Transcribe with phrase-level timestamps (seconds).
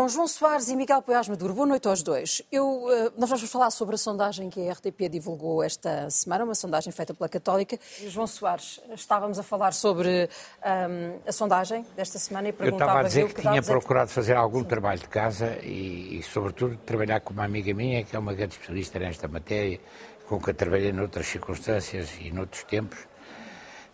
[0.00, 1.52] com João Soares e Miguel Poiás Maduro.
[1.52, 2.40] Boa noite aos dois.
[2.50, 6.54] Eu, eh, nós vamos falar sobre a sondagem que a RTP divulgou esta semana, uma
[6.54, 7.78] sondagem feita pela Católica.
[8.06, 12.82] João Soares, estávamos a falar sobre um, ehm, a sondagem desta semana e perguntava...
[12.82, 14.68] Eu estava a dizer que, que tinha procurado fazer algum Sim.
[14.68, 18.54] trabalho de casa e, e, sobretudo, trabalhar com uma amiga minha, que é uma grande
[18.54, 19.78] especialista nesta matéria,
[20.26, 23.00] com quem trabalhei noutras circunstâncias e noutros tempos.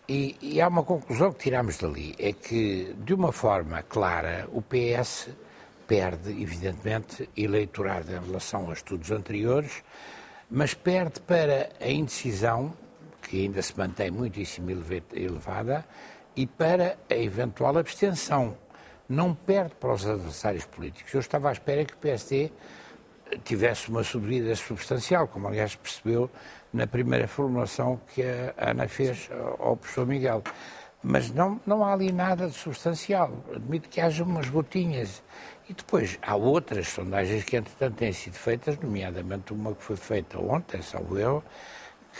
[0.07, 4.61] E, e há uma conclusão que tiramos dali, é que, de uma forma clara, o
[4.61, 5.27] PS
[5.87, 9.83] perde, evidentemente, eleitorado em relação aos estudos anteriores,
[10.49, 12.73] mas perde para a indecisão,
[13.21, 14.69] que ainda se mantém muitíssimo
[15.13, 15.85] elevada,
[16.35, 18.55] e para a eventual abstenção.
[19.09, 21.13] Não perde para os adversários políticos.
[21.13, 22.51] Eu estava à espera que o PSD
[23.43, 26.29] tivesse uma subida substancial, como aliás percebeu
[26.71, 30.43] na primeira formulação que a Ana fez ao professor Miguel.
[31.01, 33.31] Mas não, não há ali nada de substancial.
[33.55, 35.23] Admito que haja umas gotinhas
[35.69, 40.39] e depois há outras sondagens que, entretanto, têm sido feitas, nomeadamente uma que foi feita
[40.39, 41.43] ontem, salvo eu,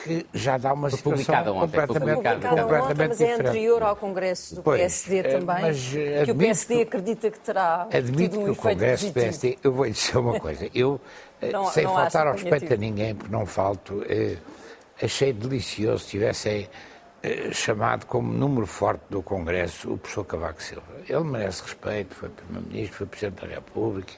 [0.03, 3.95] que já dá uma foi situação ontem, completamente, publicada completamente ontem, mas é anterior ao
[3.95, 5.89] Congresso do pois, PSD eh, também, mas,
[6.25, 9.89] que o PSD acredita que terá admito um que o Congresso do PSD, eu vou
[9.89, 10.99] dizer uma coisa, eu,
[11.41, 14.37] eh, não, sem não faltar ao respeito a ninguém, porque não falto, eh,
[15.01, 16.69] achei delicioso se tivessem
[17.51, 20.87] chamado como número forte do Congresso o professor Cavaco Silva.
[21.07, 24.13] Ele merece respeito, foi Primeiro-Ministro, foi Presidente da República,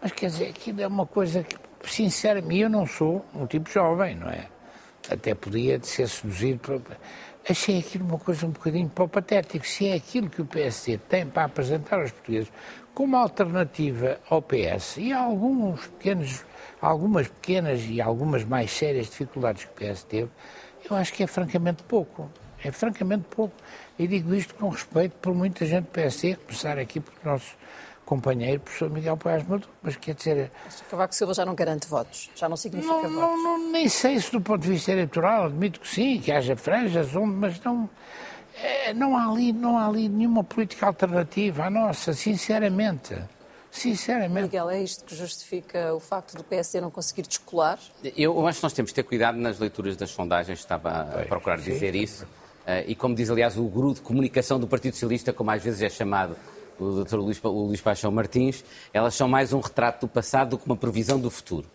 [0.00, 1.56] mas quer dizer, aquilo é uma coisa que,
[1.90, 4.48] sinceramente, eu não sou um tipo jovem, não é?
[5.10, 6.82] Até podia ser seduzido.
[7.48, 9.66] Achei aquilo uma coisa um bocadinho patético.
[9.66, 12.50] Se é aquilo que o PSD tem para apresentar aos portugueses
[12.94, 16.44] como alternativa ao PS e há alguns pequenos,
[16.80, 20.30] algumas pequenas e algumas mais sérias dificuldades que o PS teve,
[20.88, 22.30] eu acho que é francamente pouco.
[22.62, 23.54] É francamente pouco.
[23.98, 27.56] E digo isto com respeito por muita gente do PSD, começar aqui pelo nosso
[28.04, 30.50] companheiro, professor Miguel Paes Maduro, mas quer dizer...
[30.64, 33.16] Mas Cavaco Silva já não garante votos, já não significa não, votos.
[33.16, 36.54] Não, não, nem sei se do ponto de vista eleitoral, admito que sim, que haja
[36.54, 37.88] franjas, onde, mas não,
[38.62, 43.14] é, não, há ali, não há ali nenhuma política alternativa à nossa, sinceramente.
[43.74, 44.44] Sinceramente.
[44.44, 47.78] Miguel, é isto que justifica o facto do PSD não conseguir descolar?
[48.16, 51.58] Eu acho que nós temos de ter cuidado nas leituras das sondagens, estava a procurar
[51.58, 52.24] dizer isso.
[52.24, 55.82] Uh, e como diz, aliás, o guru de comunicação do Partido Socialista, como às vezes
[55.82, 56.36] é chamado
[56.78, 57.16] o Dr.
[57.16, 60.76] Luís, o Luís Paixão Martins, elas são mais um retrato do passado do que uma
[60.76, 61.66] previsão do futuro.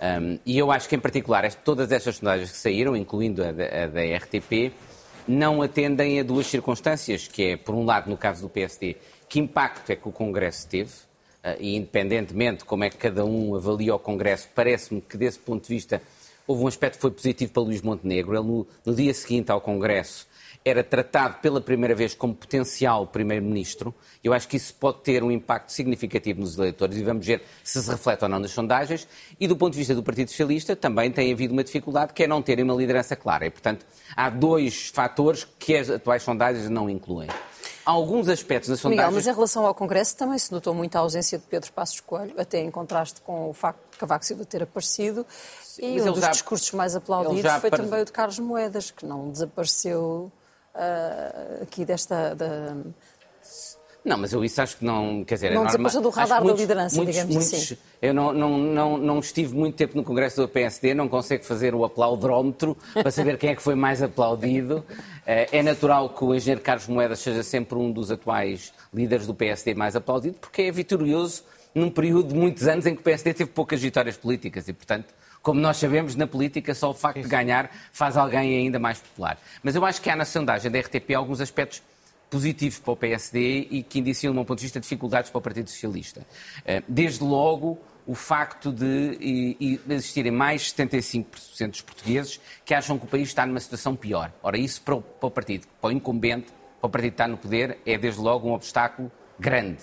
[0.00, 3.64] Um, e eu acho que, em particular, todas estas sondagens que saíram, incluindo a da,
[3.64, 4.72] a da RTP,
[5.26, 8.96] não atendem a duas circunstâncias, que é, por um lado, no caso do PSD,
[9.28, 10.92] que impacto é que o Congresso teve,
[11.58, 15.62] e independentemente de como é que cada um avalia o Congresso, parece-me que desse ponto
[15.62, 16.00] de vista
[16.46, 18.34] houve um aspecto que foi positivo para Luís Montenegro.
[18.34, 20.26] Ele, no, no dia seguinte ao Congresso,
[20.64, 23.94] era tratado pela primeira vez como potencial Primeiro-Ministro.
[24.22, 27.82] Eu acho que isso pode ter um impacto significativo nos eleitores e vamos ver se
[27.82, 29.06] se reflete ou não nas sondagens.
[29.38, 32.26] E do ponto de vista do Partido Socialista, também tem havido uma dificuldade que é
[32.26, 33.44] não terem uma liderança clara.
[33.44, 33.84] E, portanto,
[34.16, 37.28] há dois fatores que as atuais sondagens não incluem
[37.84, 39.04] alguns aspectos da sondagem...
[39.04, 42.00] Miguel, mas em relação ao Congresso também se notou muito a ausência de Pedro Passos
[42.00, 45.26] Coelho, até em contraste com o facto de Cavaco Silva ter aparecido.
[45.78, 49.04] E mas um dos já, discursos mais aplaudidos foi também o de Carlos Moedas, que
[49.04, 50.32] não desapareceu
[50.74, 52.34] uh, aqui desta...
[52.34, 52.74] Da,
[54.04, 56.02] não, mas eu isso acho que não, quer dizer, não é normal.
[56.02, 57.76] do radar muitos, da liderança, muitos, digamos muitos, assim.
[58.02, 61.74] Eu não, não, não, não estive muito tempo no Congresso do PSD, não consigo fazer
[61.74, 64.84] o aplaudrómetro para saber quem é que foi mais aplaudido.
[65.26, 69.34] Eh, é natural que o engenheiro Carlos Moedas seja sempre um dos atuais líderes do
[69.34, 71.42] PSD mais aplaudido, porque é vitorioso
[71.74, 75.06] num período de muitos anos em que o PSD teve poucas vitórias políticas e, portanto,
[75.42, 79.38] como nós sabemos, na política só o facto de ganhar faz alguém ainda mais popular.
[79.62, 81.82] Mas eu acho que há na sondagem da RTP alguns aspectos
[82.34, 85.40] positivos para o PSD e que indiciam, do meu ponto de vista, dificuldades para o
[85.40, 86.26] Partido Socialista.
[86.66, 93.08] Eh, desde logo, o facto de existirem mais 75% dos portugueses que acham que o
[93.08, 94.32] país está numa situação pior.
[94.42, 97.28] Ora, isso para o, para o partido, para o incumbente, para o partido que está
[97.28, 99.78] no poder, é desde logo um obstáculo grande.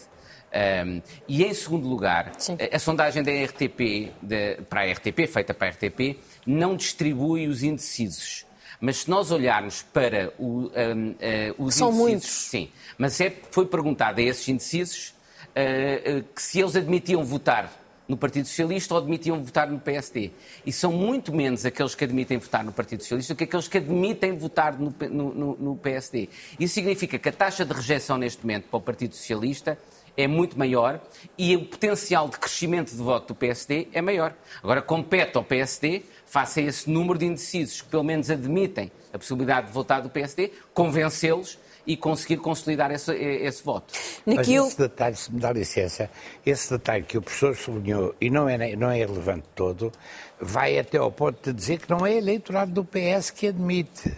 [0.86, 5.54] Um, e em segundo lugar, a, a, sondagem da RTP, de, para a RTP, feita
[5.54, 8.46] para a RTP, não distribui os indecisos.
[8.82, 12.10] Mas se nós olharmos para o, um, uh, os São indecisos.
[12.10, 12.30] muitos.
[12.30, 15.14] Sim, mas é, foi perguntado a esses indecisos
[15.50, 17.72] uh, uh, que se eles admitiam votar
[18.08, 20.32] no Partido Socialista ou admitiam votar no PSD.
[20.66, 23.78] E são muito menos aqueles que admitem votar no Partido Socialista do que aqueles que
[23.78, 26.28] admitem votar no, no, no, no PSD.
[26.60, 29.78] Isso significa que a taxa de rejeição neste momento para o Partido Socialista
[30.16, 31.00] é muito maior
[31.38, 34.34] e o potencial de crescimento de voto do PSD é maior.
[34.62, 39.18] Agora, compete ao PSD, face a esse número de indecisos que pelo menos admitem a
[39.18, 43.94] possibilidade de votar do PSD, convencê-los e conseguir consolidar esse, esse voto.
[44.26, 46.10] Mas esse detalhe, se me dá licença,
[46.46, 49.92] esse detalhe que o professor sublinhou, e não é, não é relevante todo,
[50.40, 54.16] vai até ao ponto de dizer que não é eleitorado do PS que admite.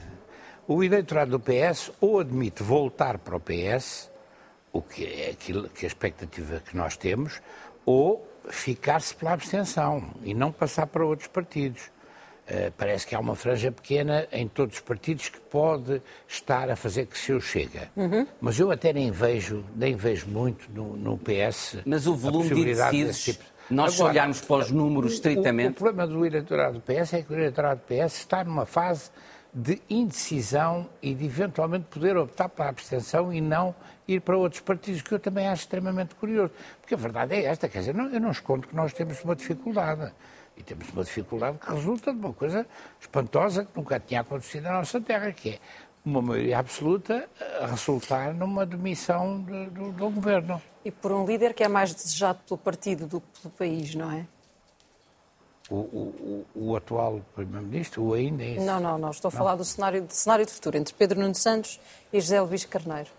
[0.68, 4.10] O eleitorado do PS ou admite voltar para o PS,
[4.74, 7.40] o que é aquilo, que a expectativa que nós temos,
[7.86, 11.94] ou ficar-se pela abstenção e não passar para outros partidos.
[12.44, 16.76] Uh, parece que há uma franja pequena em todos os partidos que pode estar a
[16.76, 17.90] fazer que se o chega.
[17.96, 18.28] Uhum.
[18.42, 21.78] Mas eu até nem vejo, nem vejo muito no, no PS.
[21.86, 23.44] Mas o volume de indecisos, tipo.
[23.70, 25.70] nós Agora, olharmos para os números estritamente.
[25.70, 28.66] O, o, problema do eleitorado do PS é que o eleitorado do PS está numa
[28.66, 29.10] fase
[29.54, 33.76] de indecisão e de eventualmente poder optar para abstenção e não
[34.08, 36.52] ir para outros partidos, que eu também acho extremamente curioso.
[36.82, 39.36] Porque a verdade é esta, quer dizer, não, eu não escondo que nós temos uma
[39.36, 40.12] dificuldade.
[40.58, 42.66] E temos uma dificuldade que resulta de uma coisa
[43.00, 45.60] espantosa que nunca tinha acontecido na nossa terra, que é
[46.06, 47.28] uma maioria absoluta
[47.62, 50.62] a resultar numa demissão do, do, do governo.
[50.84, 54.12] E por um líder que é mais desejado pelo partido do que pelo país, não
[54.12, 54.26] é?
[55.74, 59.10] O, o, o, atual Primeiro-Ministro, ou ainda é Não, não, não.
[59.10, 59.38] Estou a não.
[59.40, 61.80] falar do cenário, do cenário de futuro entre Pedro Nuno Santos
[62.12, 63.10] e José Luís Carneiro.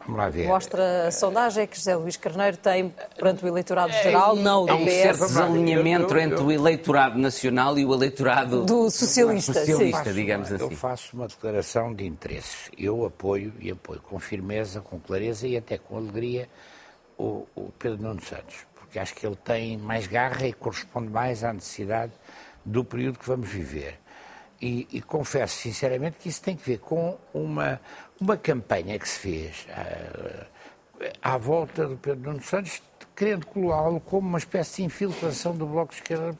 [0.00, 0.46] Vamos lá ver.
[0.46, 4.66] Mostra a sondagem que José Luís Carneiro tem perante o eleitorado é, geral, não o
[4.66, 4.78] do PS.
[4.78, 10.52] Há um certo desalinhamento entre o eleitorado nacional e o eleitorado do socialista, socialista digamos
[10.52, 10.64] assim.
[10.64, 12.70] Eu faço uma declaração de interesses.
[12.78, 16.48] Eu apoio e apoio com firmeza, com clareza e até com alegria
[17.18, 18.66] o, o Pedro Nuno Santos,
[18.96, 22.12] porque acho que ele tem mais garra e corresponde mais à necessidade
[22.64, 23.98] do período que vamos viver.
[24.60, 27.78] E, e, confesso sinceramente que isso tem que ver com uma,
[28.18, 30.46] uma campanha que se fez à,
[31.22, 32.82] ah, à volta do Pedro Nuno Santos,
[33.14, 36.34] querendo colá-lo como uma espécie de infiltração do Bloco de Esquerda.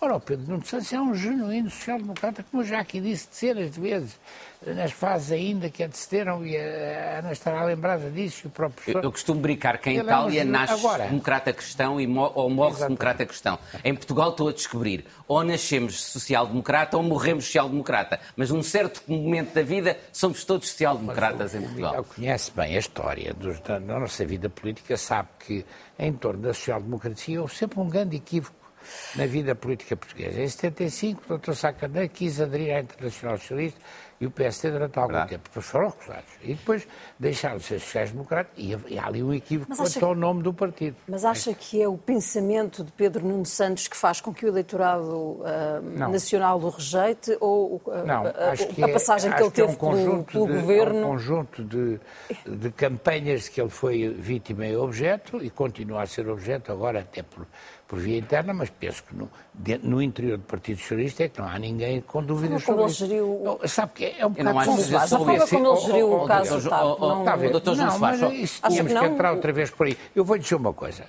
[0.00, 3.72] Ora, o Pedro Nuno Santos é um genuíno social-democrata, como eu já aqui disse dezenas
[3.72, 4.16] de vezes,
[4.64, 9.00] nas fases ainda que antecederam, e a Ana estará lembrada disso, e o próprio professor...
[9.00, 10.48] Eu, eu costumo brincar que em Itália é um...
[10.48, 11.08] nasce Agora...
[11.08, 13.58] democrata cristão e mo ou morre democrata cristão.
[13.82, 18.20] Em Portugal estou a descobrir, ou nascemos social-democrata ou morremos social-democrata.
[18.36, 21.96] Mas num certo momento da vida somos todos social-democratas em Portugal.
[21.96, 25.66] Eu conhece bem a história dos, da nossa vida política, sabe que
[25.98, 28.67] em torno da social-democracia houve sempre um grande equívoco
[29.16, 30.40] na vida política portuguesa.
[30.40, 31.54] Em 75, o Dr.
[31.54, 31.74] Sá
[32.12, 33.80] quis aderir à Internacional Socialista
[34.20, 35.30] e o PSD durante algum Verdade.
[35.30, 35.48] tempo.
[35.48, 36.30] Depois foram recusados.
[36.42, 36.88] E depois
[37.18, 40.52] deixaram de ser sociais-democratas e, e há ali um equívoco mas quanto ao nome do
[40.52, 40.96] partido.
[41.08, 44.48] Mas acha que é o pensamento de Pedro Nuno Santos que faz com que o
[44.48, 45.40] eleitorado uh,
[46.10, 49.72] nacional o rejeite ou uh, não, acho que a passagem é, que ele teve é
[49.72, 50.98] um pelo, pelo de, governo?
[50.98, 52.00] É um conjunto de,
[52.46, 57.00] de campanhas de que ele foi vítima e objeto e continua a ser objeto agora
[57.00, 57.46] até por
[57.88, 59.30] por via interna, mas penso que no,
[59.82, 63.06] no interior do Partido Socialista é que não há ninguém com dúvidas sobre isso.
[63.06, 63.40] Geriu...
[63.42, 64.96] Não, sabe que é um bocado confuso.
[64.96, 67.40] A forma como ele geriu o caso do TAP.
[67.64, 69.96] Não, não, mas isso tínhamos que entrar outra vez por aí.
[70.14, 71.04] Eu vou dizer uma coisa.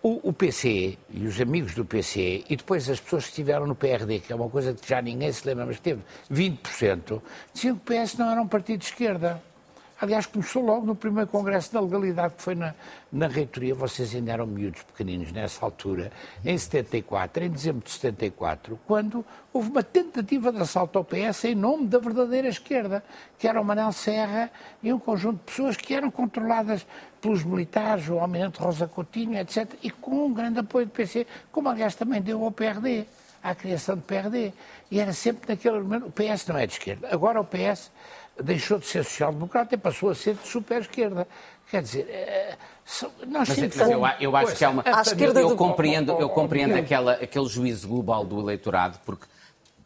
[0.00, 3.74] O, o, PC e os amigos do PC e depois as pessoas que estiveram no
[3.74, 6.00] PRD, que é uma coisa que já ninguém se lembra, mas teve
[6.32, 7.20] 20%,
[7.52, 9.42] diziam que o PS não era um partido de esquerda.
[10.00, 12.72] Aliás, começou logo no primeiro Congresso da Legalidade, que foi na,
[13.10, 16.12] na reitoria, vocês ainda eram miúdos pequeninos nessa altura,
[16.44, 21.56] em 74, em dezembro de 74, quando houve uma tentativa de assalto ao PS em
[21.56, 23.02] nome da verdadeira esquerda,
[23.36, 26.86] que era o Manel Serra e um conjunto de pessoas que eram controladas
[27.20, 31.68] pelos militares, o Almirante Rosa Coutinho, etc., e com um grande apoio do PC, como
[31.68, 33.04] aliás também deu ao PRD,
[33.42, 34.52] à criação do PRD.
[34.90, 37.08] E era sempre naquele momento, o PS não é de esquerda.
[37.10, 37.90] Agora o PS
[38.42, 41.26] deixou de ser social-democrata e passou a ser de super-esquerda.
[41.70, 42.56] Quer dizer, eh,
[43.26, 44.82] nós mas, mas eu, eu, acho que há uma.
[45.36, 49.26] Eu, compreendo, eu compreendo aquela, aquele juízo global do eleitorado, porque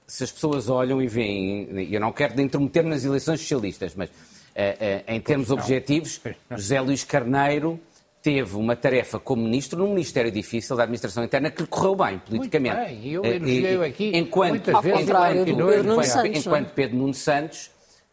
[0.06, 4.12] se as pessoas olham e veem, eu não quero intrometer nas eleições socialistas, mas uh,
[4.12, 7.80] uh, em termos objetivos, José Luís Carneiro
[8.22, 12.18] teve uma tarefa como ministro num ministério difícil da administração interna que lhe correu bem
[12.18, 12.76] politicamente.
[12.76, 17.70] Muito bem, eu elogiei aqui enquanto, muitas vezes, enquanto, Pedro Nuno Santos, enquanto Pedro Santos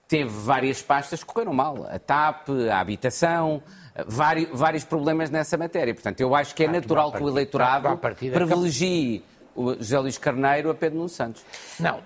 [0.07, 1.87] teve várias pastas que correram mal.
[1.87, 3.61] A TAP, a habitação,
[4.07, 5.93] vários, vários problemas nessa matéria.
[5.93, 9.23] Portanto, eu acho que é natural que o eleitorado privilegie
[9.59, 11.43] o José Luís Carneiro a Pedro Nuno Santos.
[11.77, 12.01] Não,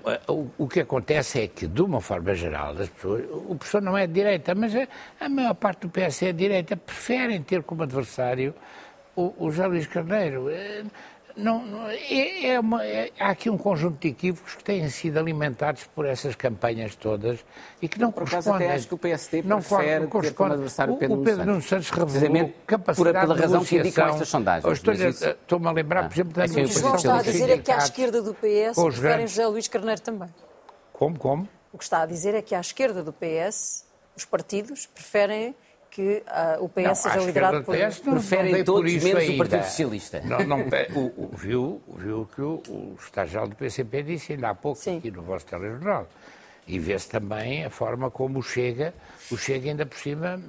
[0.57, 4.07] o, que acontece é que, de uma forma geral, as pessoas, o professor não é
[4.07, 4.87] de direita, mas a,
[5.19, 8.55] a maior parte do PS é de direita, preferem ter como adversário
[9.15, 10.49] o, o José Luís Carneiro.
[10.49, 10.83] Eh,
[11.35, 15.83] não, é, é uma, é, há aqui um conjunto de equívocos que têm sido alimentados
[15.95, 17.43] por essas campanhas todas
[17.81, 18.67] e que não por correspondem.
[18.67, 21.45] Até acho que o PSD não prefere não ter como adversário o Pedro, o Pedro
[21.45, 24.81] Nuno Santos revelou capacidade por, pela razão que indicam estas sondagens.
[25.23, 26.89] Estou-me a lembrar, ah, por exemplo, da negociação.
[26.89, 30.01] O que está a dizer é que à esquerda do PS preferem José Luís Carneiro
[30.01, 30.29] também.
[30.91, 31.49] Como, como?
[31.71, 33.85] O que está a dizer é que à esquerda do PS
[34.15, 35.55] os partidos preferem
[35.93, 37.77] que uh, o PS não, seja liderado por...
[37.77, 39.33] PS não, Preferem não todos menos ainda.
[39.33, 40.21] o Partido Socialista.
[40.21, 40.61] Não, não,
[40.95, 44.97] o, o, viu, viu que o, o estagiário do PCP disse ainda há pouco Sim.
[44.97, 46.07] aqui no vosso telejornal.
[46.65, 48.91] E vê-se também a forma como o Chega,
[49.29, 50.41] o Chega ainda por cima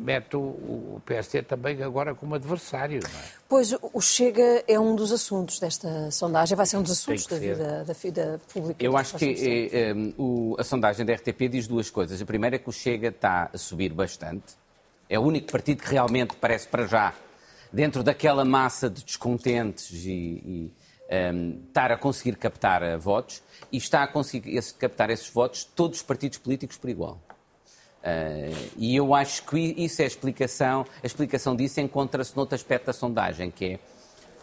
[0.00, 3.00] mete o, o PST também agora como adversário.
[3.04, 3.10] É?
[3.48, 7.36] Pois o Chega é um dos assuntos desta sondagem, vai ser um dos assuntos da
[7.36, 8.82] vida, da vida pública.
[8.82, 12.22] Eu acho que é, é, o, a sondagem da RTP diz duas coisas.
[12.22, 14.54] A primeira é que o Chega está a subir bastante
[15.10, 17.12] é o único partido que realmente parece para já,
[17.72, 20.70] dentro daquela massa de descontentes e, e um,
[21.10, 25.64] ehm, estar a conseguir captar uh, votos e está a conseguir esse, captar esses votos
[25.64, 27.20] todos os partidos políticos por igual.
[28.02, 30.86] Uh, e eu acho que isso é a explicação.
[31.02, 33.78] A explicação disso encontra-se noutro aspecto da sondagem, que é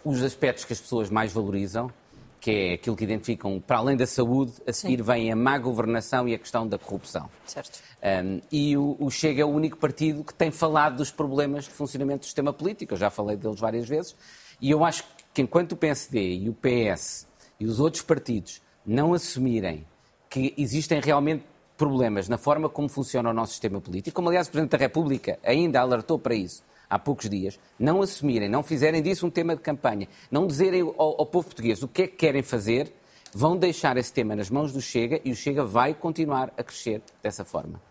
[0.04, 1.92] os aspectos que as pessoas mais valorizam,
[2.40, 5.04] que é aquilo que identificam, para além da saúde, a seguir Sim.
[5.04, 7.30] vem a má governação e a questão da corrupção.
[7.46, 7.82] Certo.
[8.02, 11.72] Um, e o, o, Chega é o único partido que tem falado dos problemas de
[11.72, 14.16] funcionamento do sistema político, eu já falei deles várias vezes,
[14.62, 15.04] e eu acho
[15.34, 17.28] que enquanto o PSD e o PS
[17.60, 19.86] e os outros partidos não assumirem
[20.30, 21.44] que existem realmente
[21.78, 25.40] problemas na forma como funciona o nosso sistema político, como aliás o Presidente da República
[25.44, 29.62] ainda alertou para isso, há poucos dias, não assumirem, não fizerem disso um tema de
[29.62, 32.94] campanha, não dizerem ao, ao povo português o que é que querem fazer,
[33.34, 37.02] vão deixar esse tema nas mãos do Chega e o Chega vai continuar a crescer
[37.22, 37.82] dessa forma.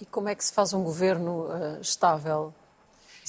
[0.00, 2.52] E como é que se faz um governo uh, estável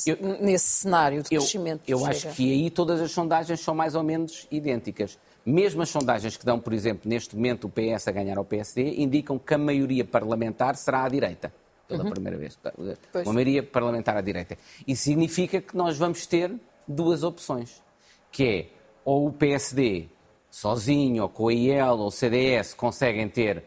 [0.08, 1.82] eu, nesse cenário de eu, crescimento?
[1.88, 5.20] Eu acho que aí todas as sondagens são mais ou menos idênticas.
[5.46, 9.02] Mesmo as sondagens que dão, por exemplo, neste momento o PS a ganhar ao PSD,
[9.02, 11.52] indicam que a maioria parlamentar será à direita
[11.92, 12.12] pela uhum.
[12.12, 12.58] primeira vez.
[13.12, 13.26] Pois.
[13.28, 14.58] Uma maioria parlamentar à direita.
[14.88, 16.54] Isso significa que nós vamos ter
[16.88, 17.82] duas opções,
[18.32, 18.68] que é
[19.04, 20.08] ou o PSD
[20.50, 23.64] sozinho, ou com a IEL, ou o CDS, conseguem ter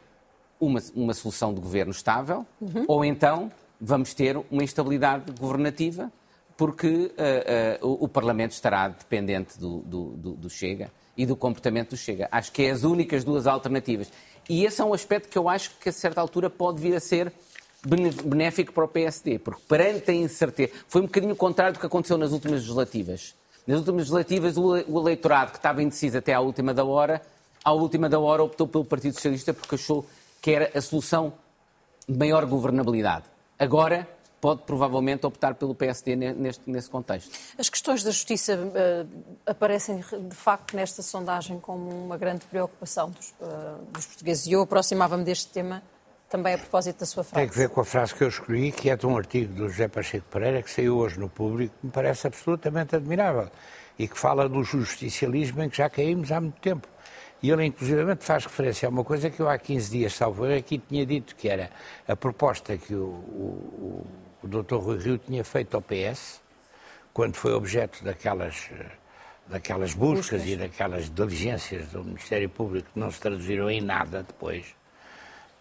[0.60, 2.84] uma, uma solução de governo estável, uhum.
[2.86, 3.50] ou então
[3.80, 6.10] vamos ter uma instabilidade governativa,
[6.56, 11.34] porque uh, uh, o, o, Parlamento estará dependente do, do, do, do Chega e do
[11.34, 12.28] comportamento do Chega.
[12.30, 14.10] Acho que é as únicas duas alternativas.
[14.48, 17.00] E esse é um aspecto que eu acho que a certa altura pode vir a
[17.00, 17.32] ser
[17.84, 22.16] benéfico para o PSD, porque perante a incerteza, foi um bocadinho contrário do que aconteceu
[22.16, 23.34] nas últimas legislativas.
[23.66, 27.22] Nas últimas legislativas, o eleitorado que estava indeciso até à última da hora,
[27.64, 30.06] à última da hora optou pelo Partido Socialista porque achou
[30.40, 31.32] que era a solução
[32.06, 33.24] de maior governabilidade.
[33.58, 34.06] Agora
[34.40, 37.30] pode provavelmente optar pelo PSD neste, nesse contexto.
[37.56, 39.08] As questões da justiça uh,
[39.46, 44.46] aparecem de facto nesta sondagem como uma grande preocupação dos, uh, dos portugueses.
[44.46, 45.82] E eu aproximava-me deste tema
[46.34, 47.40] também a propósito da sua frase.
[47.40, 49.68] Tem que ver com a frase que eu escolhi, que é de um artigo do
[49.68, 53.48] José Pacheco Pereira, que saiu hoje no público, que me parece absolutamente admirável
[53.96, 56.88] e que fala do justicialismo em que já caímos há muito tempo.
[57.40, 60.58] E ele, inclusivamente, faz referência a uma coisa que eu há 15 dias, salvo eu,
[60.58, 61.70] aqui tinha dito, que era
[62.08, 64.06] a proposta que o, o,
[64.42, 64.74] o Dr.
[64.74, 66.40] Rui Rio tinha feito ao PS,
[67.12, 68.70] quando foi objeto daquelas,
[69.46, 70.48] daquelas buscas, buscas.
[70.48, 74.74] e daquelas diligências do Ministério Público que não se traduziram em nada depois,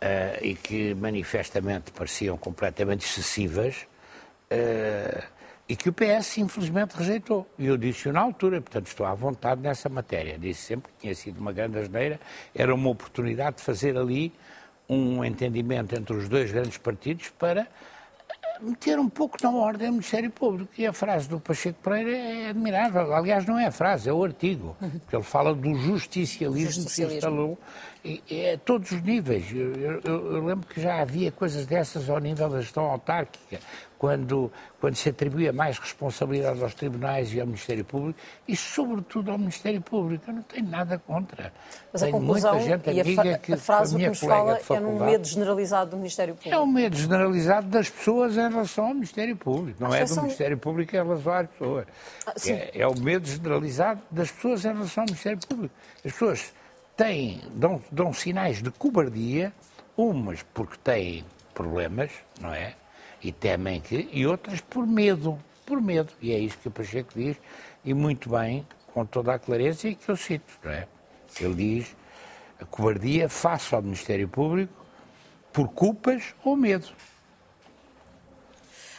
[0.03, 3.87] uh, e que manifestamente pareciam completamente excessivas
[4.51, 5.23] uh,
[5.67, 7.47] e que o PS infelizmente rejeitou.
[7.57, 10.37] E eu disse na altura, portanto estou à vontade nessa matéria.
[10.37, 12.19] Disse sempre que tinha sido uma grande asneira,
[12.53, 14.33] era uma oportunidade de fazer ali
[14.89, 17.65] um entendimento entre os dois grandes partidos para
[18.61, 20.71] meter um pouco na ordem o Ministério Público.
[20.77, 23.13] E a frase do Pacheco Pereira é admirável.
[23.13, 24.75] Aliás, não é a frase, é o artigo.
[24.79, 26.87] Porque ele fala do justicialismo, justicialismo.
[26.87, 27.57] que se instalou
[28.05, 29.45] a todos os níveis.
[29.51, 33.59] Eu, eu, eu, lembro que já havia coisas dessas ao nível da gestão autárquica,
[33.97, 39.37] quando, quando se atribuía mais responsabilidade aos tribunais e ao Ministério Público, e sobretudo ao
[39.37, 40.25] Ministério Público.
[40.27, 41.53] Eu não tenho nada contra.
[41.93, 44.79] Mas Tenho a conclusão muita gente e a, que a frase que nos fala é
[44.81, 46.53] num medo generalizado do Ministério Público.
[46.53, 50.57] É um medo generalizado das pessoas em relação ao Ministério Público, não é do Ministério
[50.57, 51.85] Público em relação às pessoas.
[52.27, 55.73] Ah, é, é o medo generalizado das pessoas em relação ao Ministério Público.
[56.03, 56.53] As pessoas
[56.95, 59.53] têm, dão, dão sinais de cobardia,
[59.97, 62.75] umas porque têm problemas, não é?
[63.21, 66.11] E temem que, e outras por medo, por medo.
[66.21, 67.37] E é isso que o Pacheco diz,
[67.83, 70.87] e muito bem, com toda a clareza, e que eu cito, não é?
[71.39, 71.95] Ele diz
[72.59, 74.73] a cobardia face ao Ministério Público
[75.51, 76.87] por culpas ou medo.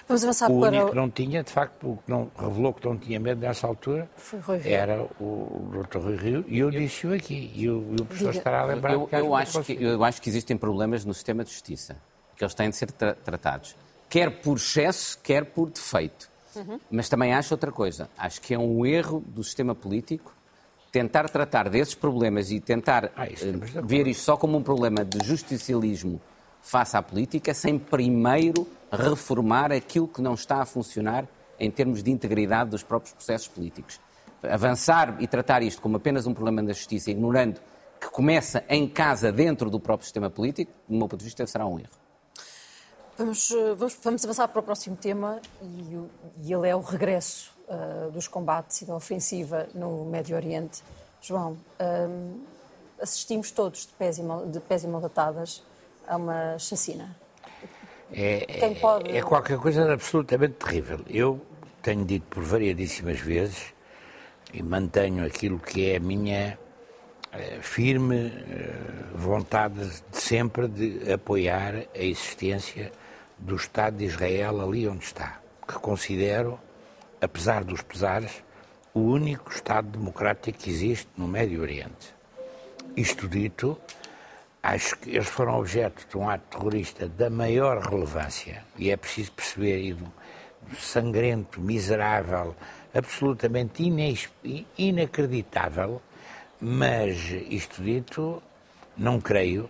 [0.07, 0.69] Vamos avançar o para...
[0.69, 3.67] único que não tinha, de facto, o que não, revelou que não tinha medo nessa
[3.67, 4.09] altura
[4.65, 5.99] era o, o Dr.
[5.99, 8.39] Rui Rio, e eu disse-o aqui, e o, e o professor Diga.
[8.39, 11.43] estará a lembrar eu, que eu, acho que, eu acho que existem problemas no sistema
[11.43, 11.97] de justiça,
[12.37, 13.75] que eles têm de ser tra tratados,
[14.09, 16.29] quer por excesso, quer por defeito.
[16.55, 16.79] Uhum.
[16.91, 20.35] Mas também acho outra coisa, acho que é um erro do sistema político
[20.93, 25.27] tentar tratar desses problemas e tentar ah, uh, ver isto só como um problema de
[25.27, 26.21] justicialismo
[26.65, 31.29] face à política, sem primeiro reformar aquilo que não está a funcionar
[31.61, 34.01] em termos de integridade dos próprios processos políticos.
[34.43, 37.61] Avançar e tratar isto como apenas um problema da justiça, ignorando
[38.01, 41.67] que começa em casa, dentro do próprio sistema político, do meu ponto de vista, será
[41.67, 41.91] um erro.
[43.17, 46.01] Vamos, eh, vamos, vamos avançar para o próximo tema e,
[46.43, 50.83] e ele é o regresso uh, dos combates e da ofensiva no Médio Oriente.
[51.21, 51.57] João,
[52.09, 52.41] um,
[53.01, 55.63] assistimos todos de pés e, de pés e malatadas
[56.07, 57.17] a uma chacina.
[58.13, 59.17] É, é, pode...
[59.17, 61.01] é qualquer coisa absolutamente terrível.
[61.09, 61.41] Eu
[61.83, 63.75] tenho dito por variadíssimas vezes
[64.53, 66.59] e mantenho aquilo que é a minha
[67.33, 68.73] eh, firme eh,
[69.15, 72.93] vontade de sempre de apoiar a existência
[73.37, 76.61] do Estado de Israel ali onde está, que considero,
[77.21, 78.45] apesar dos pesares,
[78.95, 82.15] o único Estado democrático que existe no Médio Oriente.
[82.97, 83.77] Isto dito,
[84.65, 89.31] Acho que eles foram objeto de um ato terrorista da maior relevância e é preciso
[89.33, 89.95] perceber e
[90.75, 92.57] sangrento, miserável,
[92.95, 93.83] absolutamente
[94.79, 96.01] inacreditável,
[96.59, 97.19] mas
[97.51, 98.43] isto dito,
[98.97, 99.69] não creio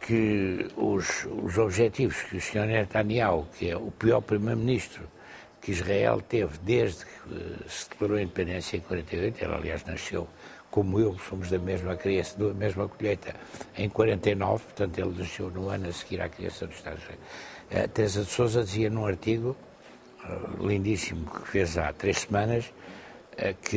[0.00, 2.64] que os, os objetivos que o Sr.
[2.64, 5.06] Netanyahu, que é o pior primeiro-ministro
[5.60, 10.26] que Israel teve desde que se declarou a independência em 48, ele aliás nasceu
[10.74, 13.32] como eu, somos da mesma criação, da mesma colheita,
[13.78, 17.04] em 49, portanto ele nasceu no ano a seguir à criação dos Estados.
[17.70, 19.56] A Teresa de Souza dizia num artigo
[20.24, 22.64] uh, lindíssimo que fez há três semanas
[23.34, 23.76] uh, que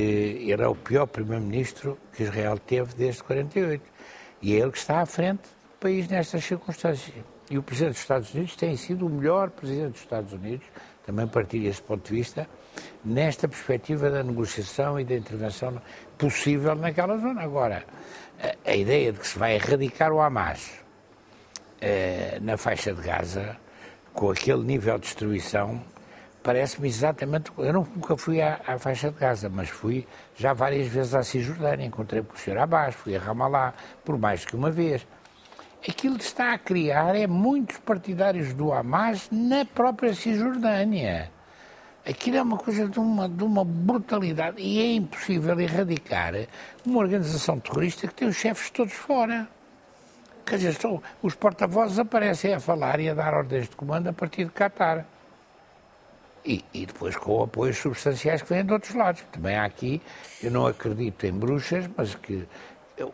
[0.49, 3.83] ele é o pior primeiro-ministro que Israel teve desde 48
[4.41, 7.13] e é ele que está à frente do país nestas circunstâncias.
[7.47, 10.65] E o Presidente dos Estados Unidos tem sido o melhor Presidente dos Estados Unidos,
[11.07, 12.45] também partilho esse ponto de vista,
[13.03, 15.81] nesta perspectiva da negociação e da intervenção
[16.17, 17.41] possível naquela zona.
[17.41, 17.85] Agora,
[18.43, 20.69] a, a ideia de que se vai erradicar o Hamas
[21.79, 23.55] eh, na faixa de Gaza,
[24.13, 25.81] com aquele nível de destruição,
[26.43, 27.51] parece-me exatamente.
[27.57, 31.85] Eu nunca fui à, à, faixa de Gaza, mas fui já várias vezes à Cisjordânia.
[31.85, 32.57] Encontrei com o Sr.
[32.57, 35.07] Abbas, fui a Ramallah, por mais que uma vez.
[35.89, 41.31] Aquilo que está a criar é muitos partidários do Hamas na própria Cisjordânia.
[42.05, 46.33] Aquilo é uma coisa de uma, de uma brutalidade e é impossível erradicar
[46.85, 49.47] uma organização terrorista que tem os chefes todos fora.
[50.45, 54.13] Quer dizer, só, os porta-vozes aparecem a falar e a dar ordens de comando a
[54.13, 55.05] partir de Qatar.
[56.45, 59.23] E, e, depois com apoios substanciais que vêm de outros lados.
[59.31, 60.01] Também há aqui,
[60.43, 62.45] eu não acredito em bruxas, mas que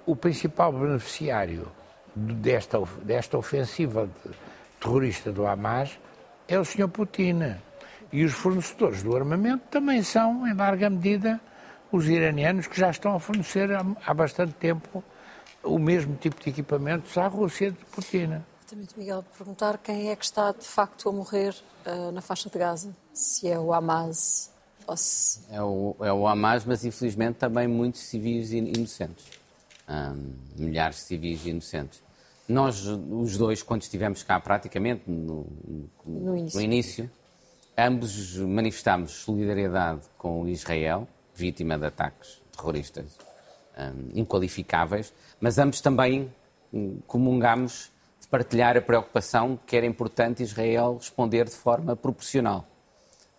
[0.06, 1.72] o principal beneficiário
[2.16, 4.10] desta, desta ofensiva
[4.80, 5.98] terrorista do Hamas
[6.48, 6.88] é o Sr.
[6.88, 7.56] Putin.
[8.12, 11.40] E os fornecedores do armamento também são, em larga medida,
[11.92, 13.70] os iranianos que já estão a fornecer
[14.06, 15.04] há, bastante tempo
[15.64, 18.42] o mesmo tipo de equipamentos à Rússia de Putin.
[18.60, 22.60] Exatamente, Miguel, perguntar quem é que está de facto a morrer uh, na faixa de
[22.60, 24.52] Gaza, se é o Hamas
[24.86, 25.40] ou se...
[25.50, 29.43] É o, é o Hamas, mas infelizmente também muitos civis inocentes.
[29.88, 32.02] Um, milhares de civis inocentes.
[32.48, 37.12] Nós, os dois, quando estivemos cá praticamente no, no, no início, no início
[37.78, 43.18] Ambos manifestámos solidariedade com Israel, vítima de ataques terroristas
[44.14, 46.32] inqualificáveis, mas ambos também
[46.72, 47.92] um, comungámos
[48.22, 52.68] de partilhar a preocupação que era importante Israel responder de forma proporcional.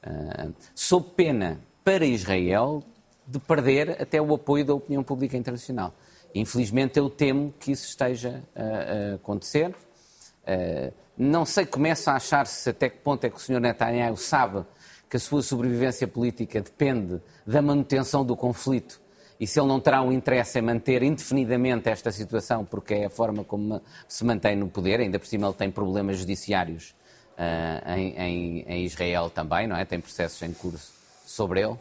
[0.05, 2.83] Uh, sob pena para Israel
[3.25, 5.95] de perder até o apoio da opinião pública internacional.
[6.35, 9.69] Infelizmente, eu temo que isso esteja a, acontecer.
[9.69, 13.61] Uh, não sei, começo a achar-se até que ponto é que o Sr.
[13.61, 14.65] Netanyahu sabe
[15.09, 19.01] que a sua sobrevivência política depende da manutenção do conflito
[19.39, 23.11] e se ele não terá um interesse em manter indefinidamente esta situação, porque é a
[23.11, 26.95] forma como se mantém no poder, ainda por cima ele tem problemas judiciários
[27.37, 29.85] uh, em, em, em, Israel também, não é?
[29.85, 30.93] Tem processos em curso
[31.27, 31.77] sobre ele.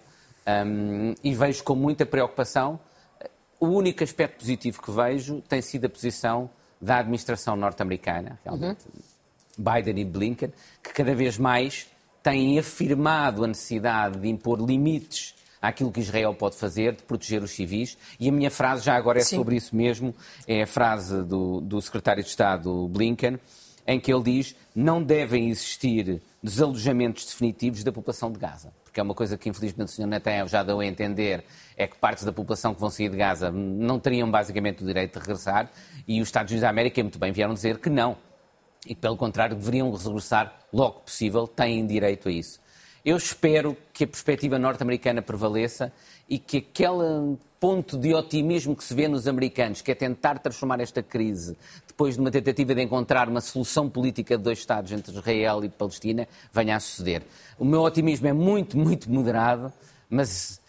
[0.45, 2.79] Um, e vejo com muita preocupação.
[3.63, 6.49] O único aspecto positivo que vejo tem sido a posição
[6.81, 8.85] da administração norte-americana, realmente.
[8.85, 9.13] Uhum
[9.57, 11.87] Biden e Blinken, que cada vez mais
[12.21, 17.51] têm afirmado a necessidade de impor limites àquilo que Israel pode fazer, de proteger os
[17.51, 17.97] civis.
[18.19, 19.37] E a minha frase já agora é Sim.
[19.37, 20.13] sobre isso mesmo,
[20.47, 23.39] é a frase do, do secretário de Estado Blinken,
[23.85, 28.73] em que ele diz não devem existir dos alojamentos definitivos da população de Gaza.
[28.83, 30.05] Porque é uma coisa que, infelizmente, o Sr.
[30.05, 31.45] Netanyahu já deu a entender,
[31.77, 35.13] é que partes da população que vão sair de Gaza não teriam basicamente o direito
[35.13, 35.71] de regressar,
[36.05, 38.17] e os Estados Unidos da América, muito bem, vieram dizer que não,
[38.85, 42.59] e pelo contrário, deveriam regressar logo possível, têm direito a isso.
[43.05, 45.91] Eu espero que a perspectiva norte-americana prevaleça
[46.27, 50.81] e que aquele ponto de otimismo que se vê nos americanos, que é tentar transformar
[50.81, 51.55] esta crise,
[51.87, 55.69] depois de uma tentativa de encontrar uma solução política de dois Estados entre Israel e
[55.69, 57.23] Palestina, venha a suceder.
[57.57, 59.71] O meu otimismo é muito, muito moderado,
[60.09, 60.59] mas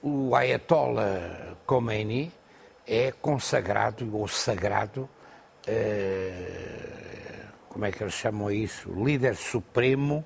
[0.02, 2.32] o Ayatollah Khomeini
[2.86, 5.10] é consagrado ou sagrado
[5.68, 6.98] eh,
[7.70, 8.90] como é que eles chamam isso?
[8.92, 10.24] Líder supremo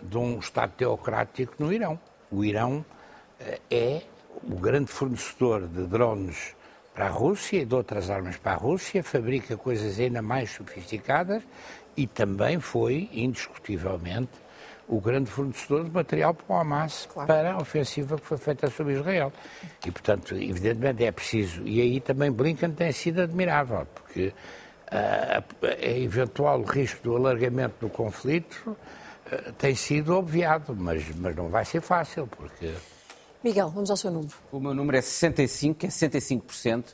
[0.00, 1.98] de um Estado teocrático no Irão.
[2.30, 2.84] O Irão
[3.40, 4.02] eh, é
[4.42, 6.54] o grande fornecedor de drones
[6.94, 11.42] para a Rússia e de outras armas para a Rússia, fabrica coisas ainda mais sofisticadas
[11.96, 14.30] e também foi, indiscutivelmente,
[14.86, 17.26] o grande fornecedor de material para o Hamas claro.
[17.26, 19.32] para a ofensiva que foi feita sobre Israel.
[19.84, 21.66] E, portanto, evidentemente é preciso.
[21.66, 24.32] E aí também Blinken tem sido admirável, porque
[24.90, 25.42] a,
[25.80, 28.76] eventual risco do alargamento do conflito
[29.30, 32.72] eh, tem sido obviado, mas, mas não vai ser fácil, porque...
[33.44, 34.32] Miguel, vamos ao seu número.
[34.50, 36.84] O meu número é 65, que é 65%,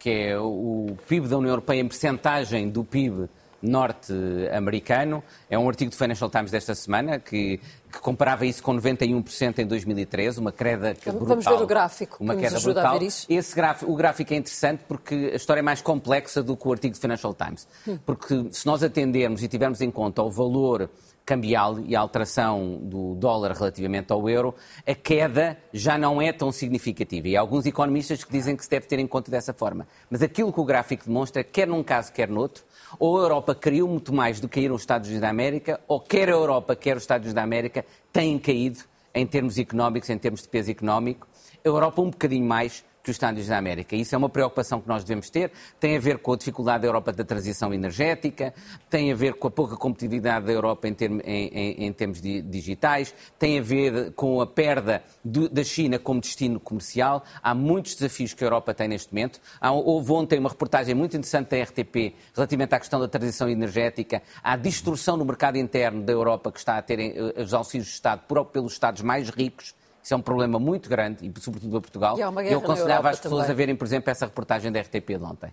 [0.00, 3.28] que é o PIB da União Europeia em percentagem do PIB
[3.62, 5.22] norte-americano.
[5.48, 7.60] É um artigo do Financial Times desta semana que,
[7.92, 11.24] que comparava isso com 91% em 2013, uma queda brutal.
[11.24, 12.96] Vamos ver o gráfico uma que nos ajuda brutal.
[12.96, 13.26] a ver isso.
[13.30, 16.72] Esse gráfico, o gráfico é interessante porque a história é mais complexa do que o
[16.72, 17.68] artigo do Financial Times.
[17.86, 17.96] Hum.
[18.04, 20.90] Porque se nós atendermos e tivermos em conta o valor
[21.24, 24.54] cambial e a alteração do dólar relativamente ao euro,
[24.86, 27.28] a queda já não é tão significativa.
[27.28, 29.86] E há alguns economistas que dizem que se deve ter em conta dessa forma.
[30.10, 32.64] Mas aquilo que o gráfico demonstra, quer num caso, quer noutro,
[32.98, 36.00] ou a Europa caiu muito mais do que caíram os Estados Unidos da América, ou
[36.00, 38.80] quer a Europa, quer os Estados Unidos da América têm caído
[39.14, 41.26] em termos económicos, em termos de peso económico.
[41.64, 43.96] A Europa um bocadinho mais que os Estados Unidos da América.
[43.96, 45.50] Isso é uma preocupação que nós devemos ter.
[45.80, 48.54] Tem a ver com a dificuldade da Europa da transição energética,
[48.88, 53.14] tem a ver com a pouca competitividade da Europa em, em, em, em termos digitais,
[53.38, 57.24] tem a ver com a perda do, da China como destino comercial.
[57.42, 59.40] Há muitos desafios que a Europa tem neste momento.
[59.60, 64.22] Há, houve ontem uma reportagem muito interessante da RTP relativamente à questão da transição energética,
[64.42, 67.94] à destruição no mercado interno da Europa que está a ter eh, os auxílios de
[67.94, 71.80] Estado por, pelos Estados mais ricos isso é um problema muito grande, e sobretudo para
[71.80, 72.18] Portugal.
[72.18, 73.52] E eu aconselhava as pessoas também.
[73.52, 75.52] a verem, por exemplo, essa reportagem da RTP de ontem.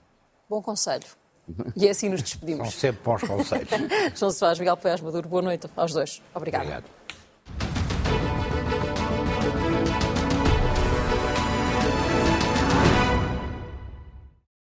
[0.49, 1.05] Bom conselho.
[1.75, 2.69] E é assim nos despedimos.
[2.69, 3.69] São sempre bons conselhos.
[4.15, 6.21] João Soares, Miguel Poiás Maduro, boa noite aos dois.
[6.33, 6.61] Obrigado.
[6.61, 6.98] Obrigado.